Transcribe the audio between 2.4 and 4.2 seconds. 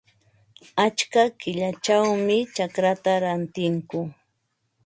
chacraata rantikuu.